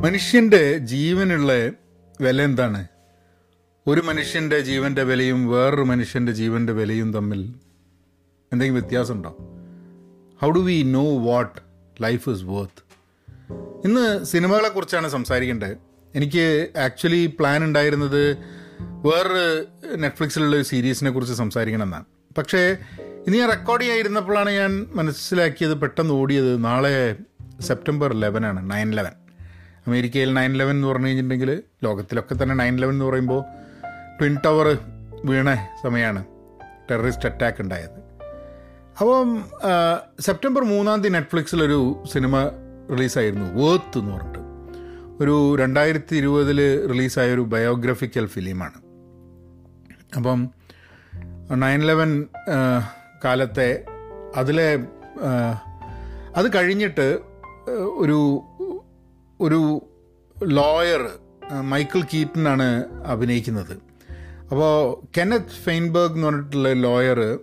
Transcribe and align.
മനുഷ്യന്റെ 0.00 0.78
ജീവനുള്ള 0.78 1.52
വില 2.20 2.42
എന്താണ്? 2.42 2.86
ഒരു 3.86 4.00
മനുഷ്യന്റെ 4.00 4.60
ജീവന്റെ 4.60 5.02
വിലയും 5.02 5.48
വേറൊരു 5.48 5.82
മനുഷ്യന്റെ 5.82 6.32
ജീവന്റെ 6.32 6.72
വിലയും 6.72 7.12
തമ്മിൽ 7.12 7.54
എന്തെങ്കിലും 8.52 8.82
വ്യത്യാസമുണ്ടോ? 8.82 9.30
How 10.42 10.50
do 10.50 10.58
we 10.58 10.82
know 10.82 11.18
what 11.18 11.60
life 12.02 12.30
is 12.30 12.44
worth 12.44 12.82
ഇന്ന് 13.84 14.24
സിനിമകളെക്കുറിച്ചാണ് 14.24 15.08
സംസാരിക്കേണ്ടത്. 15.08 15.76
എനിക്ക് 16.14 16.68
ആക്ച്വലി 16.78 17.26
പ്ലാൻ 17.38 17.64
ഉണ്ടായിരുന്നത് 17.64 18.36
വേറൊരു 18.80 19.66
നെറ്റ്ഫ്ലിക്സിലുള്ള 19.96 20.56
ഒരു 20.56 20.62
സീരീസിനെ 20.62 21.10
കുറിച്ച് 21.10 21.34
സംസാരിക്കണം 21.34 21.82
എന്നാണ് 21.82 22.04
പക്ഷേ 22.38 22.76
ഇന്ന് 23.26 23.38
ഞാൻ 23.38 23.48
റെക്കോർഡ് 23.48 23.82
ചെയ്യാതിരുന്നപ്പോഴാണ് 23.82 24.50
ഞാൻ 24.50 24.86
മനസ്സിലാക്കിയത് 24.94 25.74
പെട്ടെന്ന് 25.74 26.14
ഓടിയത് 26.14 26.64
നാളെ 26.64 27.16
സെപ്റ്റംബർ 27.60 28.12
ലെവനാണ് 28.12 28.70
നയൻ 28.70 28.90
ലെവൻ 28.90 29.12
അമേരിക്കയിൽ 29.90 30.34
നയൻ 30.34 30.52
ലെവൻ 30.52 30.70
എന്ന് 30.70 30.88
പറഞ്ഞു 30.88 31.06
കഴിഞ്ഞിട്ടുണ്ടെങ്കിൽ 31.06 31.62
ലോകത്തിലൊക്കെ 31.84 32.34
തന്നെ 32.42 32.54
നയൻ 32.54 32.76
ലെവൻ 32.76 32.92
എന്ന് 32.92 33.04
പറയുമ്പോൾ 33.04 33.40
ട്വിൻ 34.18 34.34
ടവർ 34.44 34.78
വീണ 35.24 35.54
സമയമാണ് 35.82 36.20
ടെററിസ്റ്റ് 36.90 37.28
അറ്റാക്ക് 37.28 37.62
ഉണ്ടായത്. 37.62 37.98
അപ്പം 39.00 39.44
സെപ്റ്റംബർ 40.20 40.62
മൂന്നാം 40.64 41.00
തീയതി 41.00 41.14
നെറ്റ്ഫ്ലിക്സിലൊരു 41.14 41.80
സിനിമ 42.12 42.36
റിലീസായിരുന്നു 42.90 43.46
വേർത്ത് 43.60 43.98
എന്ന് 43.98 44.12
പറഞ്ഞിട്ട്. 44.14 44.38
ഒരു 45.22 45.56
രണ്ടായിരത്തി 45.56 46.14
ഇരുപതിൽ 46.16 46.86
റിലീസായ 46.86 47.34
ഒരു 47.34 47.40
ബയോഗ്രഫിക്കൽ 47.40 48.26
ഫിലിമാണ് 48.26 48.78
അപ്പം 50.16 50.50
നയൻ 51.54 51.80
ലെവൻ 51.80 52.12
കാലത്തെ 53.24 53.68
അതിലെ 54.36 54.70
അത് 56.36 56.48
കഴിഞ്ഞിട്ട് 56.54 57.08
ഒരു 57.98 58.18
ഒരു 59.40 59.60
ലോയർ 60.44 61.08
മൈക്കിൾ 61.60 62.02
കീറ്റനാണ് 62.14 62.84
അഭിനയിക്കുന്നത്. 63.06 63.72
അപ്പോൾ 64.50 64.72
കെനത്ത് 65.18 65.62
ഫെയിൻബർഗ് 65.64 66.12
എന്ന് 66.12 66.26
പറഞ്ഞിട്ടുള്ള 66.26 66.72
ലോയർ 66.72 67.38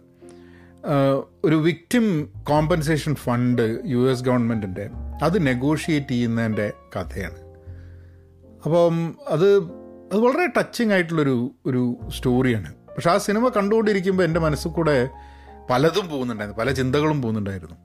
ഒരു 1.44 1.56
victim 1.56 2.30
compensation 2.44 3.16
fund 3.16 3.82
U 3.86 4.12
S 4.12 4.24
ഗവൺമെന്റിന്റെ 4.24 4.90
അത് 5.24 5.48
നെഗോഷിയേറ്റ് 5.48 6.08
ചെയ്യുന്നതിന്റെ 6.08 6.74
കഥയാണ്. 6.96 7.40
അപ്പം 8.66 9.16
അത് 9.28 9.56
അത് 10.12 10.18
വളരെ 10.18 10.46
ടച്ചിങ് 10.46 10.92
ആയിട്ടുള്ളൊരു 10.92 11.52
ഒരു 11.66 11.98
സ്റ്റോറിയാണ് 12.18 12.76
പക്ഷെ 12.76 13.12
ആ 13.12 13.18
സിനിമ 13.18 13.48
കണ്ടുകൊണ്ടിരിക്കുമ്പോൾ 13.50 14.24
എന്റെ 14.24 14.40
മനസ്സിൽ 14.40 14.70
കൂടെ 14.70 15.10
പലതും 15.70 16.10
പോകുന്നുണ്ടായിരുന്നു. 16.10 16.60
പല 16.60 16.72
ചിന്തകളും 16.72 17.22
പോകുന്നുണ്ടായിരുന്നു. 17.22 17.76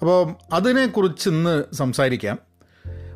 അപ്പോൾ 0.00 0.34
അതിനെക്കുറിച്ച് 0.52 1.28
ഇന്ന് 1.28 1.74
സംസാരിക്കാം. 1.74 2.38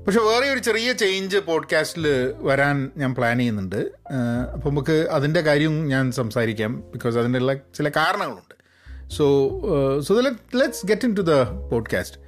പക്ഷെ 0.09 0.21
വേറെ 0.21 0.51
ഒരു 0.51 0.59
ചെറിയ 0.59 0.93
ചേഞ്ച് 0.93 1.37
പോഡ്കാസ്റ്റിൽ 1.37 2.35
വരാൻ 2.37 2.91
ഞാൻ 2.97 3.15
പ്ലാൻ 3.15 3.39
ചെയ്യുന്നുണ്ട്. 3.39 3.91
അപ്പോൾ 4.55 4.71
നമുക്ക് 4.71 5.09
അതിന്റെ 5.11 5.41
കാര്യം 5.41 5.89
ഞാൻ 5.89 6.13
സംസാരിക്കാം. 6.13 6.81
ബിക്കോസ് 6.93 7.19
അതിനുള്ള 7.19 7.55
ചില 7.55 7.89
കാരണങ്ങളുണ്ട്. 7.89 8.55
So 9.11 9.25
so 10.01 10.21
let's 10.21 10.87
get 10.87 11.07
into 11.15 11.21
the 11.21 11.33
podcast 11.71 12.19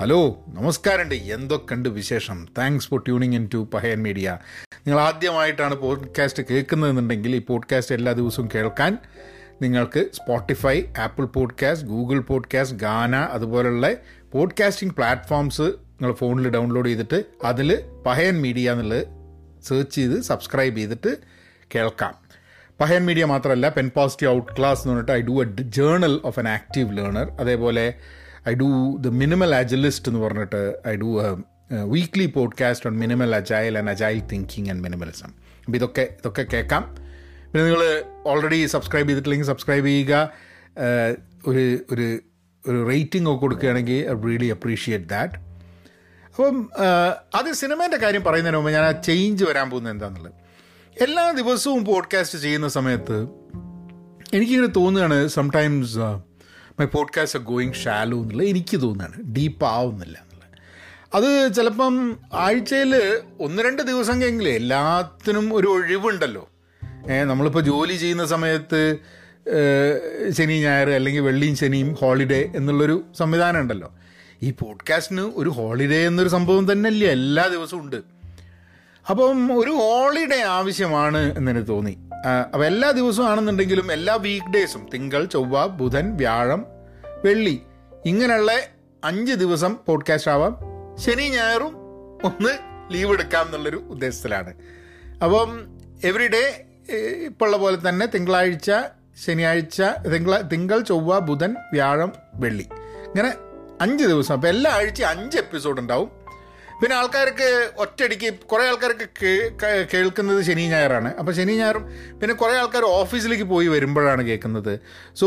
hello 0.00 0.44
നമസ്കാരമുണ്ട് 0.48 1.14
എന്തൊക്കെയുണ്ട് 1.14 1.88
വിശേഷം? 1.88 2.48
Thanks 2.58 2.88
for 2.88 3.00
tuning 3.00 3.34
in 3.34 3.48
to 3.54 3.68
Pahayan 3.74 4.02
media 4.02 4.38
നിങ്ങൾ 4.86 5.00
ആദ്യമായിട്ടാണ് 5.00 5.74
പോഡ്കാസ്റ്റ് 5.74 6.42
കേൾക്കുന്നതെന്നുണ്ടെങ്കിൽ 6.50 7.36
ഈ 7.36 7.38
പോഡ്കാസ്റ്റ് 7.38 7.94
എല്ലാ 7.94 8.12
ദിവസവും 8.12 8.48
കേൾക്കാൻ 8.54 8.98
നിങ്ങൾക്ക് 9.62 10.10
Spotify 10.14 10.82
Apple 10.98 11.24
podcast 11.24 11.88
Google 11.88 12.20
podcast 12.20 12.76
Gaana 12.76 13.16
അതുപോലുള്ള 13.16 13.92
പോഡ്കാസ്റ്റിംഗ് 14.32 14.94
പ്ലാറ്റ്ഫോംസ് 14.94 15.87
നിങ്ങൾ 16.00 16.14
ഫോണിൽ 16.14 16.48
ഡൗൺലോഡ് 16.48 16.88
ചെയ്തിട്ട് 16.88 17.24
അതിൽ 17.44 17.82
പഹയൻ 18.06 18.40
മീഡിയ 18.42 18.72
എന്നുള്ളത് 18.72 19.06
സെർച്ച് 19.64 19.94
ചെയ്ത് 19.94 20.20
സബ്സ്ക്രൈബ് 20.20 20.76
ചെയ്തിട്ട് 20.76 21.16
കേൾക്കാം. 21.74 22.14
പഹയൻ 22.80 23.06
മീഡിയ 23.06 23.24
മാത്രമല്ല 23.24 23.68
പെൻ 23.68 23.90
പോസിറ്റീവ് 23.94 24.32
ഔട്ട് 24.32 24.52
ക്ലാസ് 24.58 24.80
എന്ന് 24.82 24.94
പറഞ്ഞിട്ട് 24.94 25.12
I 25.12 25.20
do 25.20 25.42
a 25.42 25.46
journal 25.62 26.20
of 26.24 26.40
an 26.40 26.48
active 26.48 26.96
learner 26.96 27.30
അതേപോലെ 27.40 27.94
I 28.48 28.54
do 28.54 28.96
the 29.00 29.06
minimal 29.06 29.54
agilist 29.54 30.08
എന്ന് 30.08 30.20
പറഞ്ഞിട്ട് 30.20 30.76
I 30.88 30.94
do 30.96 31.08
weekly 31.84 32.26
podcast 32.26 32.90
on 32.90 32.98
minimal 32.98 33.34
agile 33.36 33.78
and 33.78 33.90
agile 33.90 34.20
thinking 34.32 34.70
and 34.70 34.82
minimalism 34.82 35.28
അപ്പോൾ 35.64 35.76
ഇതൊക്കെ 35.76 36.00
ഇതൊക്കെ 36.00 36.42
കേൾക്കാം. 36.52 36.94
പിന്നെ 37.52 37.64
നിങ്ങൾ 37.64 37.82
ഓൾറെഡി 38.26 38.66
സബ്സ്ക്രൈബ് 38.66 39.08
ചെയ്തിട്ടില്ലെങ്കിൽ 39.08 39.46
സബ്സ്ക്രൈബ് 39.46 39.86
ചെയ്യുക. 39.86 40.30
ഒരു 41.46 41.78
ഒരു 41.92 42.18
ഒരു 42.68 42.88
റേറ്റിംഗ് 42.88 43.30
ഒക്കെ 43.30 43.40
കൊടുക്കുകയാണെങ്കിൽ 43.40 43.94
ഐ 43.94 44.14
റിയലി 44.28 44.46
അപ്രീഷിയേറ്റ് 44.46 45.04
ദാറ്റ് 45.04 45.47
അപ്പം 46.38 46.70
അത് 47.34 47.52
സിനിമേന്റെ 47.52 47.96
കാര്യം 47.96 48.24
പറയുന്നതിന് 48.24 48.56
മുമ്പ് 48.56 48.70
ഞാൻ 48.70 48.84
ആ 48.84 48.90
ചേഞ്ച് 48.90 49.44
വരാൻ 49.44 49.70
പോകുന്നത് 49.70 49.92
എന്താണെന്നുള്ളത് 49.92 50.32
എല്ലാ 51.00 51.30
ദിവസവും 51.30 51.84
പോഡ്കാസ്റ്റ് 51.84 52.38
ചെയ്യുന്ന 52.38 52.68
സമയത്ത് 52.68 53.22
എനിക്കിങ്ങനെ 54.34 54.66
തോന്നുകയാണ് 54.66 55.28
sometimes 55.28 55.98
my 56.80 56.84
podcast 56.84 57.38
going 57.38 57.72
shallow 57.72 58.18
എന്നുള്ളത് 58.18 58.46
എനിക്ക് 58.46 58.80
തോന്നുകയാണ് 58.80 59.22
ഡീപ്പ് 59.22 59.64
ആവുന്നില്ല 59.64 60.18
എന്നുള്ളത്. 60.18 60.58
അത് 61.14 61.54
ചിലപ്പം 61.54 62.18
ആഴ്ചയിൽ 62.32 63.20
ഒന്ന് 63.40 63.62
രണ്ട് 63.62 63.82
ദിവസം 63.82 64.20
ദിവസമെങ്കിലും 64.20 64.50
എല്ലാത്തിനും 64.50 65.54
ഒരു 65.54 65.66
ഒഴിവുണ്ടല്ലോ. 65.66 66.50
നമ്മളിപ്പോൾ 67.24 67.62
ജോലി 67.62 67.94
ചെയ്യുന്ന 67.94 68.26
സമയത്ത് 68.26 68.96
ശനി 70.30 70.60
ഞായർ 70.60 70.90
അല്ലെങ്കിൽ 70.90 71.20
വെള്ളിയും 71.20 71.56
ശനിയും 71.56 71.92
ഹോളിഡേ 71.94 72.52
എന്നുള്ളൊരു 72.56 73.04
സംവിധാനം 73.18 73.60
ഉണ്ടല്ലോ. 73.60 73.97
ഈ 74.42 74.50
പോഡ്കാസ്റ്റിന് 74.50 75.20
ഒരു 75.20 75.48
ഹോളിഡേ 75.48 76.06
എന്നൊരു 76.06 76.28
സംഭവം 76.28 76.72
തന്നെ 76.72 76.88
അല്ല 76.88 77.04
എല്ലാ 77.04 77.46
ദിവസവും 77.46 77.82
ഉണ്ട്. 77.84 77.96
അപ്പം 79.10 79.58
ഒരു 79.58 79.70
ഹോളിഡേ 79.70 80.42
ആവശ്യമാണ് 80.42 81.38
എന്നെനിക്ക് 81.38 81.68
തോന്നി. 81.68 81.98
അപ്പം 82.52 82.66
എല്ലാ 82.66 82.90
ദിവസവും 82.90 83.28
ആണെന്നുണ്ടെങ്കിലും 83.28 83.92
എല്ലാ 83.92 84.14
വീക്ക് 84.14 84.46
ഡേയ്സും 84.46 84.86
തിങ്കൾ 84.94 85.24
ചൊവ്വ 85.24 85.66
ബുധൻ 85.66 86.16
വ്യാഴം 86.16 86.64
വെള്ളി 87.24 87.62
ഇങ്ങനെയുള്ള 88.06 88.52
അഞ്ച് 89.04 89.32
ദിവസം 89.32 89.76
പോഡ്കാസ്റ്റ് 89.86 90.30
ആവാം. 90.30 90.56
ശനി 90.96 91.28
ഞായറും 91.28 91.76
ഒന്ന് 92.24 92.58
ലീവ് 92.94 93.12
എടുക്കാം 93.12 93.46
എന്നുള്ളൊരു 93.46 93.76
ഉദ്ദേശത്തിലാണ്. 93.76 94.54
അപ്പം 95.24 95.78
എവറി 96.04 96.28
ഡേ 96.28 96.64
ഇപ്പോൾ 97.26 97.44
ഉള്ള 97.44 97.56
പോലെ 97.56 97.88
തന്നെ 97.88 98.06
തിങ്കളാഴ്ച 98.06 98.70
ശനിയാഴ്ച 99.26 99.82
തിങ്കള 100.14 100.40
തിങ്കൾ 100.40 100.80
ചൊവ്വ 100.80 101.18
ബുധൻ 101.18 101.56
വ്യാഴം 101.72 102.12
വെള്ളി. 102.34 102.66
ഇങ്ങനെ 103.06 103.32
അഞ്ച് 103.80 104.04
ദിവസം. 104.04 104.32
അപ്പോൾ 104.34 104.48
എല്ലാ 104.54 104.70
ആഴ്ചയും 104.78 105.08
അഞ്ച് 105.08 105.36
എപ്പിസോഡ് 105.44 105.80
ഉണ്ടാവും. 105.80 106.08
പിന്നെ 106.80 106.94
ആൾക്കാർക്ക് 106.96 107.46
ഒറ്റയടിക്ക് 107.82 108.28
കുറേ 108.50 108.64
ആൾക്കാർക്ക് 108.70 109.30
കേൾക്കുന്നത് 109.92 110.40
ശനി 110.48 110.64
ഞായറാണ് 110.72 111.10
അപ്പോൾ 111.20 111.32
ശനി 111.38 111.54
ഞായറും 111.60 111.84
പിന്നെ 112.20 112.34
കുറേ 112.34 112.54
ആൾക്കാർ 112.60 112.84
ഓഫീസിലേക്ക് 112.98 113.46
പോയി 113.52 113.68
വരുമ്പോഴാണ് 113.74 114.22
കേൾക്കുന്നത്. 114.28 114.72
So 115.20 115.26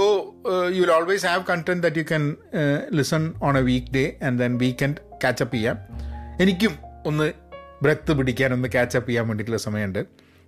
you 0.76 0.82
will 0.84 0.94
always 0.98 1.26
have 1.26 1.44
content 1.50 1.84
that 1.88 2.02
you 2.02 2.06
can 2.12 2.26
listen 3.00 3.26
on 3.44 3.58
a 3.58 3.64
weekday 3.98 4.06
and 4.28 4.40
then 4.44 4.58
weekend 4.58 4.96
catch up 5.24 5.56
ചെയ്യാം. 5.56 5.78
എനിക്കും 6.42 6.74
ഒന്ന് 7.12 7.28
ബ്രത്ത് 7.84 8.12
പിടിക്കാൻ 8.18 8.50
ഒന്ന് 8.54 8.68
കാച്ചപ്പ് 8.76 9.10
ചെയ്യാൻ 9.10 9.28
വേണ്ടിയിട്ടുള്ള 9.28 9.62
സമയമുണ്ട്. 9.68 10.02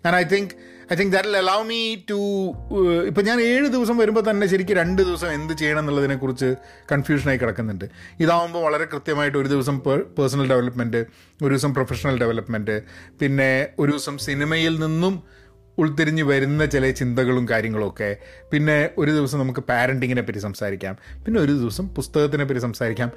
And 0.05 0.17
I 0.17 0.23
think 0.33 0.53
I 0.93 0.95
think 0.99 1.13
that 1.13 1.37
allow 1.41 1.59
me 1.63 1.95
to 2.09 2.17
ഇപ്പം 3.09 3.23
ഞാൻ 3.25 3.41
ഏഴ് 3.41 3.67
ദിവസം 3.67 3.97
വരുമ്പോൾ 3.97 4.23
തന്നെ 4.29 4.47
ശരിക്കും 4.47 4.77
രണ്ട് 4.77 5.01
ദിവസം 5.01 5.29
എന്ത് 5.33 5.53
ചെയ്യണം 5.53 5.79
എന്നുള്ളതിനെക്കുറിച്ച് 5.79 6.49
കൺഫ്യൂഷനായി 6.91 7.37
കിടക്കുന്നുണ്ട്. 7.37 7.85
ഇതാവുമ്പോൾ 8.19 8.63
വളരെ 8.63 8.85
കൃത്യമായിട്ട് 8.85 9.37
ഒരു 9.37 9.47
ദിവസം 9.47 9.79
പേഴ്സണൽ 10.17 10.49
ഡെവലപ്മെന്റ് 10.49 11.01
ഒരു 11.43 11.53
ദിവസം 11.53 11.73
പ്രൊഫഷണൽ 11.73 12.17
ഡെവലപ്മെന്റ് 12.23 12.75
പിന്നെ 13.21 13.67
ഒരു 13.79 13.91
ദിവസം 13.91 14.17
സിനിമയിൽ 14.17 14.75
നിന്നും 14.79 15.23
ഉൾത്തിരിഞ്ഞ് 15.77 16.23
വരുന്ന 16.23 16.65
ചില 16.65 16.91
ചിന്തകളും 16.91 17.45
കാര്യങ്ങളൊക്കെ 17.49 18.17
പിന്നെ 18.51 18.89
ഒരു 18.97 19.11
ദിവസം 19.11 19.39
നമുക്ക് 19.39 19.59
പാരന്റിങ്ങിനെ 19.59 20.21
പറ്റി 20.21 20.39
സംസാരിക്കാം. 20.39 20.97
പിന്നെ 21.25 21.41
ഒരു 21.41 21.51
ദിവസം 21.51 21.87
പുസ്തകത്തിനെ 21.87 22.45
പറ്റി 22.45 22.59
സംസാരിക്കാം. 22.59 23.11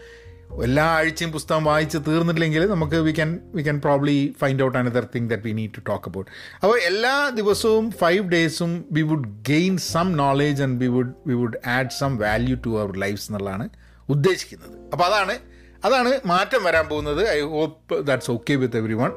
എല്ലാ 0.51 0.85
ആഴ്ചയും 0.85 1.33
പുസ്തകം 1.33 1.65
വായിച്ച് 1.65 1.99
തീർന്നിട്ടില്ലെങ്കിൽ 2.07 2.67
നമുക്ക് 2.67 2.97
we 2.97 3.13
can 3.13 3.41
we 3.55 3.63
can 3.63 3.81
probably 3.81 4.35
find 4.41 4.63
out 4.63 4.79
another 4.79 5.05
thing 5.15 5.31
that 5.31 5.43
we 5.43 5.53
need 5.53 5.71
to 5.71 5.81
talk 5.87 6.09
about 6.09 6.31
അപ്പോൾ 6.63 6.79
എല്ലാ 6.79 7.31
ദിവസവും 7.31 7.91
five 7.91 8.31
ഡേയ്സും 8.31 8.85
we 8.93 9.03
would 9.03 9.29
gain 9.49 9.79
some 9.79 10.13
knowledge 10.13 10.63
and 10.63 10.81
we 10.81 10.87
would 10.87 11.13
we 11.27 11.35
would 11.35 11.69
add 11.69 11.91
some 11.91 12.17
value 12.17 12.57
to 12.67 12.81
our 12.81 12.97
lifes 12.97 13.33
എന്നുള്ളതാണ് 13.33 13.69
ഉദ്ദേശിക്കുന്നത്. 14.09 14.91
അപ്പോൾ 14.93 15.05
അതാണ് 15.05 15.39
അതാണ് 15.85 16.21
മാറ്റം 16.27 16.65
വരാൻ 16.65 16.87
പോകുന്നത്. 16.87 17.29
I 17.29 17.41
hope 17.41 18.07
that's 18.07 18.31
okay 18.31 18.55
with 18.55 18.77
everyone 18.93 19.13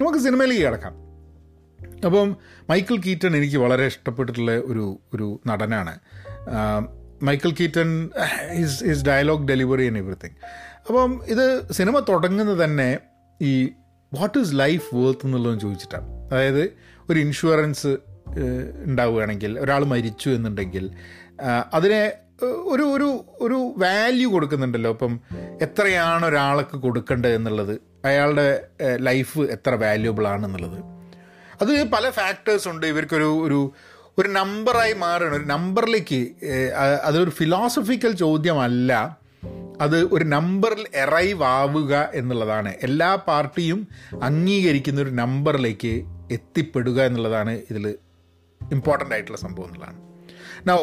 നമുക്ക് 0.00 0.18
സിനിമയിലേക്ക് 0.18 0.62
കിടക്കാം. 0.62 0.94
അപ്പം 2.06 2.36
മൈക്കിൾ 2.70 2.96
കീറ്റൺ 2.96 3.36
എനിക്ക് 3.36 3.56
വളരെ 3.56 3.86
ഇഷ്ടപ്പെട്ടിട്ടുള്ള 3.86 4.52
ഒരു 4.52 4.98
ഒരു 5.14 5.40
നടനാണ്. 5.46 5.98
Michael 7.22 7.50
Keaton 7.60 8.10
his 8.56 8.84
his 8.84 9.04
dialogue 9.04 9.48
delivery 9.48 9.86
and 9.86 9.98
everything 9.98 10.34
അപ്പം 10.88 11.22
ഇത് 11.26 11.72
സിനിമ 11.72 11.98
തുടങ്ങുന്നത് 11.98 12.64
തന്നെ 12.64 12.98
ഈ 13.42 13.72
വാട്ട് 14.14 14.38
ഈസ് 14.38 14.50
ലൈഫ് 14.52 14.94
വേർത്ത് 14.94 15.26
എന്നുള്ളതെന്ന് 15.26 15.60
ചോദിച്ചിട്ടാണ്. 15.60 16.06
അതായത് 16.06 16.72
ഒരു 17.10 17.18
ഇൻഷുറൻസ് 17.18 17.96
ഉണ്ടാവുകയാണെങ്കിൽ 18.84 19.58
ഒരാൾ 19.58 19.84
മരിച്ചു 19.84 20.30
എന്നുണ്ടെങ്കിൽ 20.30 20.90
അതിനെ 21.74 22.12
ഒരു 22.44 22.82
ഒരു 22.82 23.24
ഒരു 23.40 23.74
വാല്യൂ 23.76 24.32
കൊടുക്കുന്നുണ്ടല്ലോ. 24.32 24.90
അപ്പം 24.90 25.20
എത്രയാണ് 25.62 26.26
ഒരാൾക്ക് 26.26 26.76
കൊടുക്കേണ്ടത് 26.76 27.34
എന്നുള്ളത്? 27.34 27.80
അയാളുടെ 28.04 28.66
ലൈഫ് 28.96 29.38
എത്ര 29.38 29.74
വാല്യൂബിൾ 29.74 30.26
ആണെന്നുള്ളത് 30.26 30.78
അത് 31.62 31.88
പല 31.88 32.10
ഫാക്ടേഴ്സ് 32.10 32.68
ഉണ്ട്. 32.68 32.86
ഇവർക്കൊരു 32.86 33.30
ഒരു 33.46 33.72
ഒരു 34.18 34.28
നമ്പറായി 34.28 34.92
മാറണം 34.92 35.36
ഒരു 35.36 35.44
നമ്പറിലേക്ക് 35.44 36.30
അതൊരു 37.04 37.30
ഫിലോസഫിക്കൽ 37.30 38.12
ചോദ്യമല്ല. 38.12 39.18
അത് 39.80 40.04
ഒരു 40.14 40.24
നമ്പറിൽ 40.24 40.86
എറൈവ് 40.94 41.44
ആവുക 41.44 42.10
എന്നുള്ളതാണ്. 42.14 42.74
എല്ലാ 42.82 43.14
പാർട്ടിയും 43.14 43.88
അംഗീകരിക്കുന്ന 44.22 45.00
ഒരു 45.00 45.10
നമ്പറിലേക്ക് 45.10 45.92
എത്തിപ്പെടുക 46.30 47.02
എന്നുള്ളതാണ് 47.02 47.50
ഇതിൽ 47.70 47.86
ഇമ്പോർട്ടന്റ് 48.72 49.14
ആയിട്ടുള്ള 49.14 49.38
സംഭവം 49.38 49.66
എന്നുള്ളതാണ്. 49.66 50.00
നോ 50.68 50.76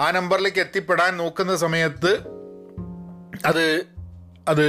ആ 0.00 0.10
നമ്പറിലേക്ക് 0.10 0.58
എത്തിപ്പെടാൻ 0.58 1.16
നോക്കുന്ന 1.16 1.56
സമയത്ത് 1.56 2.12
അത് 3.46 3.84
അത് 4.48 4.66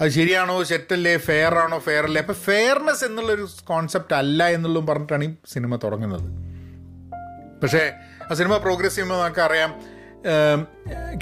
അത് 0.00 0.08
ശരിയാണോ 0.08 0.62
സെറ്റല്ലേ 0.64 1.16
ഫെയർ 1.16 1.54
ആണോ 1.54 1.78
ഫെയർ 1.78 2.04
അല്ലേ? 2.04 2.22
അപ്പം 2.22 2.34
ഫെയർനെസ് 2.34 3.04
എന്നുള്ളൊരു 3.04 3.48
കോൺസെപ്റ്റ് 3.64 4.14
അല്ല 4.14 4.48
എന്നുള്ളതും 4.48 4.86
പറഞ്ഞിട്ടാണ് 4.86 5.24
ഈ 5.24 5.34
സിനിമ 5.52 5.76
തുടങ്ങുന്നത്. 5.76 6.49
പക്ഷേ 7.62 7.92
ആ 8.30 8.34
സിനിമ 8.34 8.56
പ്രോഗ്രസ് 8.56 8.94
ചെയ്യുമ്പോൾ 8.94 9.22
നമുക്ക് 9.24 9.40
അറിയാം 9.40 9.74
ഏം, 10.26 10.66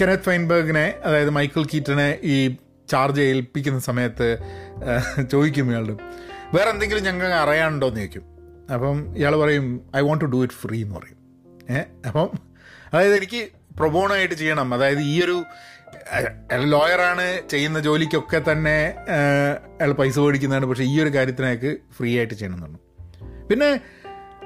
കെനത്ത് 0.00 0.22
ഫൈൻബർഗിനെ 0.22 0.94
അതായത് 1.04 1.30
മൈക്കിൾ 1.30 1.62
കീറ്റനെ 1.64 2.18
ഈ 2.22 2.56
ചാർജ് 2.90 3.20
ഏൽപ്പിക്കുന്ന 3.20 3.78
സമയത്ത് 3.78 4.38
ചോദിക്കും 5.32 5.70
ഇയാളുടെ 5.70 5.96
വേറെ 6.54 6.70
എന്തെങ്കിലും 6.70 7.04
ഞങ്ങൾ 7.04 7.34
അറിയാനുണ്ടോ? 7.34 7.86
എന്ന് 7.88 8.00
ചോദിക്കും. 8.00 8.22
അപ്പം 8.74 9.16
ഇയാൾ 9.16 9.36
പറയും 9.36 9.90
I 9.96 10.00
want 10.00 10.24
to 10.24 10.28
do 10.28 10.42
it 10.42 10.54
free 10.54 10.82
എന്ന് 10.82 10.94
പറയും. 10.94 11.18
ഏഹ് 11.76 11.84
അപ്പം 12.06 12.30
അതായത് 12.92 13.16
എനിക്ക് 13.16 13.48
പ്രൊബോണായിട്ട് 13.76 14.34
ചെയ്യണം. 14.34 14.74
അതായത് 14.74 15.00
ഈ 15.00 15.24
ഒരു 15.24 15.44
ലോയറാണ് 16.54 17.48
ചെയ്യുന്ന 17.50 17.80
ജോലിക്കൊക്കെ 17.80 18.52
തന്നെ 18.52 18.94
അയാൾ 19.80 19.92
പൈസ 19.92 20.18
മേടിക്കുന്നതാണ്. 20.18 20.66
പക്ഷേ 20.66 20.84
ഈ 20.84 21.00
ഒരു 21.00 21.08
കാര്യത്തിനൊക്കെ 21.14 21.76
ഫ്രീ 21.96 22.18
ആയിട്ട് 22.18 22.34
ചെയ്യണം 22.34 22.54
എന്നുള്ളു 22.54 22.80
പിന്നെ 23.46 23.80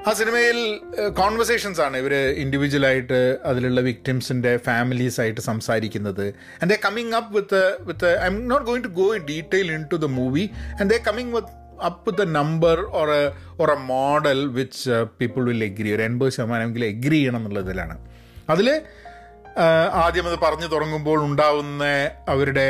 ആ 0.07 0.13
സിനിമയിൽ 0.13 0.57
കോൺവെർസേഷൻസ് 1.09 1.81
ആണ് 1.81 1.97
ഇവർ 1.97 2.13
ഇൻഡിവിജ്വലായിട്ട് 2.13 3.37
അതിലുള്ള 3.45 3.81
വിക്ടിംസിന്റെ 3.81 4.57
ഫാമിലീസ് 4.57 5.21
ആയിട്ട് 5.21 5.41
സംസാരിക്കുന്നത്. 5.41 6.25
And 6.61 6.69
they 6.69 6.77
coming 6.85 7.13
up 7.13 7.35
with 7.35 7.61
with 7.81 8.09
I 8.21 8.25
am 8.25 8.47
not 8.47 8.65
going 8.65 8.83
to 8.83 8.87
go 8.87 9.15
in 9.15 9.25
detail 9.25 9.71
into 9.91 9.95
the 9.95 10.05
movie 10.05 10.49
and 10.81 10.89
they 10.89 10.97
coming 11.07 11.33
with 11.35 11.83
up 11.85 12.09
with 12.09 12.29
a 12.29 12.31
number 12.31 12.79
or 12.99 13.11
a 13.11 13.23
or 13.61 13.71
a 13.71 13.77
model 13.93 14.47
which 14.47 15.05
people 15.21 15.43
will 15.45 15.63
agree 15.63 15.95
ഒരു 15.95 16.03
എൺപത് 16.03 16.29
ശതമാനമെങ്കിലും 16.29 16.85
agree 16.85 17.15
ചെയ്യണം 17.15 17.37
എന്നുള്ളതിലാണ്. 17.37 17.97
അതിൽ 18.49 18.81
ആദ്യം 20.03 20.27
അത് 20.27 20.37
പറഞ്ഞു 20.39 20.67
തുടങ്ങുമ്പോൾ 20.67 21.19
ഉണ്ടാവുന്ന 21.23 21.83
അവരുടെ 22.27 22.67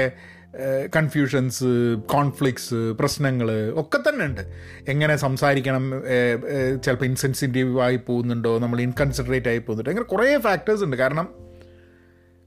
കൺഫ്യൂഷൻസ് 0.95 1.69
കോൺഫ്ലിക്ട്സ് 2.05 2.79
പ്രശ്നങ്ങൾ 2.99 3.49
ഒക്കെ 3.81 3.97
തന്നെ 3.97 4.25
ഉണ്ട്. 4.25 4.41
എങ്ങനെ 4.87 5.15
സംസാരിക്കണം 5.15 5.83
ചിലപ്പോൾ 6.83 7.05
ഇൻസെൻസിറ്റീവ് 7.05 7.81
ആയി 7.81 7.99
പോകുന്നുണ്ടോ 8.07 8.51
നമ്മൾ 8.59 8.81
ഇൻകൺസിഡറേറ്റ് 8.81 9.47
ആയി 9.47 9.57
പോകുന്നുണ്ടോ 9.57 9.91
അങ്ങനെ 9.91 10.07
കുറേ 10.13 10.37
ഫാക്ടേഴ്സ് 10.37 10.83
ഉണ്ട്. 10.83 10.97
കാരണം 10.97 11.29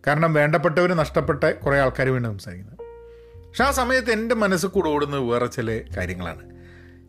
കാരണം 0.07 0.35
വേണ്ടപ്പെട്ടവർ 0.35 0.91
നഷ്ടപ്പെട്ട 0.95 1.45
കുറേ 1.45 1.79
ആൾക്കാർ 1.79 2.09
വേണ്ടി 2.09 2.29
സംസാരിക്കുന്നത്. 2.29 2.83
പക്ഷെ 3.49 3.65
ആ 3.65 3.71
സമയത്ത് 3.71 4.11
എന്റെ 4.11 4.35
മനസ്സിൽ 4.35 4.69
കൂടെ 4.69 4.89
ഓടുന്നത് 4.89 5.23
വേറെ 5.23 5.47
ചില 5.47 5.81
കാര്യങ്ങളാണ്. 5.97 6.43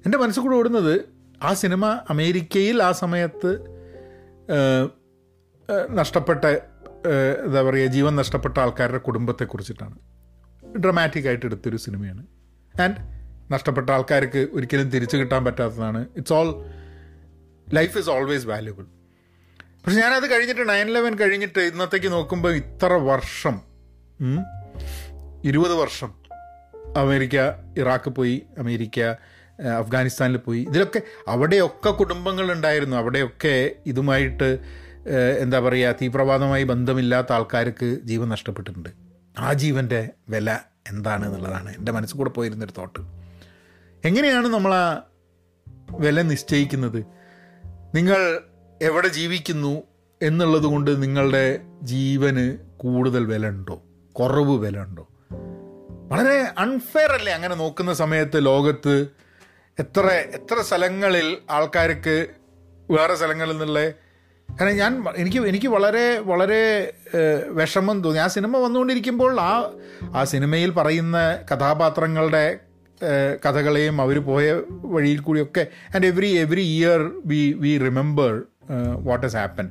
എന്റെ 0.06 0.18
മനസ്സിൽ 0.18 0.42
കൂടെ 0.42 0.56
ഓടുന്നത് 0.56 0.94
ആ 1.44 1.54
സിനിമ 1.54 1.86
അമേരിക്കയിൽ 2.10 2.84
ആ 2.84 2.92
സമയത്ത് 2.92 3.52
നഷ്ടപ്പെട്ട 5.92 6.46
എന്താ 7.46 7.62
പറയുക 7.62 7.88
ജീവൻ 7.88 8.16
നഷ്ടപ്പെട്ട 8.16 8.60
ആൾക്കാരുടെ 8.60 8.98
കുടുംബത്തെ 8.98 9.46
കുറിച്ചിട്ടാണ് 9.46 9.98
ഡ്രമാറ്റിക് 10.84 11.28
ആയിട്ട് 11.30 11.46
എടുത്തൊരു 11.46 11.78
സിനിമയാണ്. 11.86 12.24
ആൻഡ് 12.84 13.00
നഷ്ടപ്പെട്ട 13.54 13.88
ആൾക്കാർക്ക് 13.96 14.42
ഒരിക്കലും 14.58 14.88
തിരിച്ചു 14.90 15.18
കിട്ടാൻ 15.18 15.42
പറ്റാത്തതാണ്. 15.46 16.02
It's 16.18 16.36
all 16.40 16.50
life 17.68 17.98
is 17.98 18.10
always 18.10 18.48
valuable 18.52 18.86
പക്ഷെ 19.84 19.98
ഞാനത് 20.02 20.26
കഴിഞ്ഞിട്ട് 20.32 20.64
നയൻ 20.70 20.88
ലെവൻ 20.96 21.14
കഴിഞ്ഞിട്ട് 21.16 21.62
ഇന്നത്തേക്ക് 21.72 22.10
നോക്കുമ്പോൾ 22.12 22.54
ഇത്ര 22.62 22.94
വർഷം 23.10 23.56
ഇരുപത് 25.44 25.76
വർഷം 25.82 26.12
അമേരിക്ക 27.02 27.36
ഇറാഖ് 27.82 28.10
പോയി 28.18 28.36
അമേരിക്ക 28.62 29.00
അഫ്ഗാനിസ്ഥാനിൽ 29.82 30.40
പോയി. 30.48 30.62
ഇതിലൊക്കെ 30.70 31.00
അവിടെയൊക്കെ 31.34 31.92
കുടുംബങ്ങളുണ്ടായിരുന്നു 31.92 32.96
അവിടെയൊക്കെ 32.98 33.56
ഇതുമായിട്ട് 33.92 34.50
എന്താ 35.44 35.60
പറയുക 35.66 35.96
തീവ്രവാദമായി 36.02 36.64
ബന്ധമില്ലാത്ത 36.64 37.32
ആൾക്കാർക്ക് 37.32 37.90
ജീവൻ 38.10 38.28
നഷ്ടപ്പെട്ടിട്ടുണ്ട്. 38.30 38.90
ആ 39.38 39.54
ജീവന്റെ 39.54 40.10
വില 40.30 40.60
എന്താണ് 40.88 41.26
എന്നുള്ളതാണ്. 41.26 41.78
എന്റെ 41.78 41.92
മനസ്സിൽ 41.92 42.18
കൂടെ 42.18 42.30
പോയിരുന്നൊരു 42.30 42.72
തോട്ട് 42.72 43.00
എങ്ങനെയാണ് 44.06 44.48
നമ്മൾ 44.48 44.74
ആ 44.74 45.02
വില 45.92 46.22
നിശ്ചയിക്കുന്നത്? 46.22 47.06
നിങ്ങൾ 47.96 48.42
എവിടെ 48.82 49.08
ജീവിക്കുന്നു 49.08 49.84
എന്നുള്ളത് 50.22 50.64
കൊണ്ട് 50.64 51.04
നിങ്ങളുടെ 51.04 51.60
ജീവന് 51.82 52.58
കൂടുതൽ 52.78 53.26
വില 53.26 53.48
ഉണ്ടോ? 53.48 53.82
കുറവ് 54.12 54.58
വില 54.58 54.78
ഉണ്ടോ? 54.78 55.08
വളരെ 56.12 56.54
അൺഫെയർ 56.58 57.12
അല്ലേ 57.12 57.34
അങ്ങനെ 57.34 57.56
നോക്കുന്ന 57.56 57.94
സമയത്ത് 57.94 58.46
ലോകത്ത് 58.46 59.08
എത്ര 59.80 60.06
എത്ര 60.08 60.62
സ്ഥലങ്ങളിൽ 60.62 61.38
ആൾക്കാർക്ക് 61.50 62.28
വേറെ 62.92 63.16
സ്ഥലങ്ങളിൽ 63.16 63.52
നിന്നുള്ള 63.52 63.80
കാരണം 64.62 64.76
ഞാൻ 64.76 65.04
എനിക്ക് 65.18 65.38
എനിക്ക് 65.38 65.68
വളരെ 65.68 66.20
വളരെ 66.20 66.94
വിഷമം 67.52 68.04
തോന്നി. 68.04 68.20
ആ 68.20 68.28
സിനിമ 68.28 68.58
വന്നുകൊണ്ടിരിക്കുമ്പോൾ 68.58 69.40
ആ 69.40 69.72
ആ 70.16 70.24
സിനിമയിൽ 70.24 70.70
പറയുന്ന 70.70 71.18
കഥാപാത്രങ്ങളുടെ 71.52 72.60
കഥകളെയും 73.46 74.02
അവർ 74.02 74.18
പോയ 74.20 74.62
വഴിയിൽ 74.84 75.20
കൂടിയൊക്കെ 75.20 75.68
and 75.96 76.06
every 76.06 76.28
every 76.28 76.62
year 76.62 77.12
we 77.26 77.54
we 77.60 77.78
remember 77.78 78.42
what 79.04 79.26
has 79.26 79.36
happen 79.36 79.70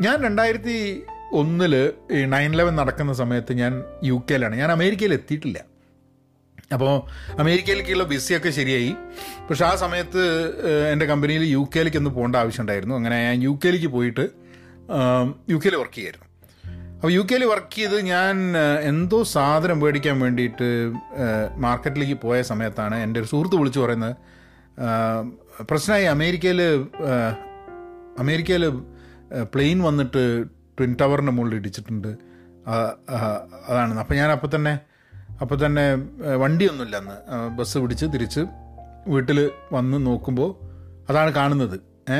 ഞാൻ 0.00 0.16
രണ്ടായിരത്തി 0.22 1.02
ഒന്നിൽ 1.32 1.92
നയൻ 2.26 2.52
ലെവൻ 2.52 2.76
നടക്കുന്ന 2.76 3.12
സമയത്ത് 3.12 3.52
ഞാൻ 3.52 3.82
യു 4.04 4.22
കെയിലാണ് 4.30 4.56
ഞാൻ 4.56 4.72
അമേരിക്കയിൽ 4.72 5.12
എത്തിയിട്ടില്ല. 5.12 5.58
അപ്പോൾ 6.72 6.94
അമേരിക്കയിലേക്കുള്ള 7.38 8.04
വിസയൊക്കെ 8.04 8.50
ശരിയായി. 8.50 8.94
പക്ഷെ 9.50 9.64
ആ 9.64 9.74
സമയത്ത് 9.74 10.22
എന്റെ 10.92 11.06
കമ്പനിയിൽ 11.06 11.42
യു 11.42 11.68
കെയിലേക്ക് 11.74 11.98
ഒന്ന് 11.98 12.10
പോകേണ്ട 12.10 12.36
ആവശ്യമുണ്ടായിരുന്നു. 12.36 12.94
അങ്ങനെ 12.94 13.24
ഞാൻ 13.24 13.42
യു 13.42 13.58
കെയിലേക്ക് 13.64 13.86
പോയിട്ട് 13.86 14.24
യു 15.50 15.56
കെയിൽ 15.56 15.76
വർക്ക് 15.76 15.94
ചെയ്യായിരുന്നു. 15.94 16.26
അപ്പോൾ 16.94 17.12
യു 17.12 17.20
കെയിൽ 17.20 17.44
വർക്ക് 17.44 17.76
ചെയ്ത് 17.76 18.00
ഞാൻ 18.00 18.36
എന്തോ 18.82 19.22
സാധനം 19.22 19.80
മേടിക്കാൻ 19.80 20.20
വേണ്ടിയിട്ട് 20.20 20.92
മാർക്കറ്റിലേക്ക് 21.56 22.14
പോയ 22.14 22.42
സമയത്താണ് 22.42 22.94
എന്റെ 22.94 23.20
ഒരു 23.20 23.26
സുഹൃത്ത് 23.26 23.56
വിളിച്ചു 23.56 23.80
പറയുന്നത് 23.80 24.16
പ്രശ്നമായി 25.62 26.04
അമേരിക്കയിൽ 26.04 26.62
അമേരിക്കയിൽ 28.18 28.68
പ്ലെയിൻ 29.42 29.82
വന്നിട്ട് 29.82 30.44
ട്വിൻ 30.78 30.96
ടവറിന്റെ 31.00 31.32
മുകളിൽ 31.32 31.54
ഇടിച്ചിട്ടുണ്ട്. 31.54 32.08
അതാണ്. 33.68 33.98
അപ്പോൾ 33.98 34.14
ഞാൻ 34.14 34.30
അപ്പോൾ 34.30 34.50
തന്നെ 34.56 34.78
അപ്പോൾ 35.40 35.66
തന്നെ 35.66 35.94
വണ്ടിയൊന്നുമില്ല 36.36 36.96
അന്ന്. 36.96 37.16
ബസ് 37.56 37.78
പിടിച്ച് 37.78 38.06
തിരിച്ച് 38.06 38.40
വീട്ടിൽ 39.08 39.50
വന്ന് 39.72 40.06
നോക്കുമ്പോൾ 40.06 40.50
അതാണ് 41.10 41.32
കാണുന്നത്. 41.32 41.80
ഏ? 42.12 42.18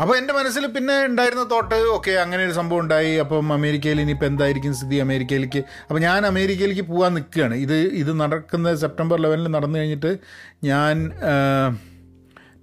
അപ്പോൾ 0.00 0.16
എന്റെ 0.18 0.32
മനസ്സിൽ 0.34 0.66
പിന്നെ 0.66 1.06
ഉണ്ടായിരുന്ന 1.06 1.50
തോട്ട് 1.50 1.74
ഓക്കെ 1.74 2.10
അങ്ങനെ 2.10 2.44
ഒരു 2.44 2.52
സംഭവം 2.52 2.80
ഉണ്ടായി. 2.80 3.14
അപ്പം 3.14 3.52
അമേരിക്കയിൽ 3.52 4.00
ഇനിയിപ്പോൾ 4.00 4.26
എന്തായിരിക്കും 4.26 4.74
സ്ഥിതി 4.74 4.96
അമേരിക്കയിലേക്ക്? 4.96 5.58
അപ്പോൾ 5.58 6.00
ഞാൻ 6.00 6.26
അമേരിക്കയിലേക്ക് 6.26 6.82
പോകാൻ 6.82 7.14
നിൽക്കുകയാണ്. 7.14 7.54
ഇത് 7.54 7.74
ഇത് 7.74 8.20
നടക്കുന്ന 8.20 8.74
സെപ്റ്റംബർ 8.74 9.20
ലെവനിൽ 9.20 9.48
നടന്നു 9.48 9.78
കഴിഞ്ഞിട്ട് 9.78 10.16
ഞാൻ 10.64 11.10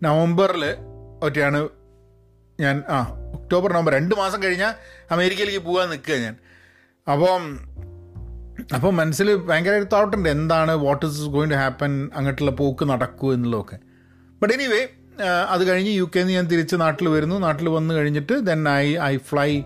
നവംബറിൽ 0.04 0.76
ഒറ്റയാണ് 1.24 1.70
ഞാൻ 2.60 2.84
ആ 2.90 2.98
ഒക്ടോബർ 3.34 3.74
നവംബർ 3.74 3.94
രണ്ട് 3.94 4.16
മാസം 4.16 4.44
കഴിഞ്ഞാൽ 4.44 4.74
അമേരിക്കയിലേക്ക് 5.12 5.60
പോകാൻ 5.60 5.90
നിൽക്കുക 5.90 6.16
ഞാൻ. 6.16 6.36
അപ്പം 7.12 7.71
അപ്പോൾ 8.76 8.92
മനസ്സിൽ 8.92 9.36
ഭയങ്കര 9.36 9.72
ഒരു 9.72 9.88
തോട്ടുണ്ട് 9.94 10.30
എന്താണ് 10.30 10.72
what 10.72 11.06
is 11.06 11.30
going 11.36 11.52
to 11.52 11.56
happen 11.56 12.10
അങ്ങോട്ടുള്ള 12.16 12.52
പോക്ക് 12.52 12.86
നടക്കൂ 12.86 13.34
എന്നുള്ളതൊക്കെ. 13.34 13.78
ബട്ട് 14.42 14.54
എനിവേ 14.54 14.82
അത് 15.54 15.68
കഴിഞ്ഞ് 15.70 15.92
യു 15.92 16.12
കെന്ന് 16.16 16.34
ഞാൻ 16.34 16.46
തിരിച്ച് 16.52 16.76
നാട്ടിൽ 16.76 17.08
വരുന്നു. 17.10 17.36
നാട്ടിൽ 17.36 17.70
വന്നു 17.70 17.94
കഴിഞ്ഞിട്ട് 17.94 18.34
then 18.50 18.70
I 18.70 18.98
I 19.12 19.18
fly 19.18 19.64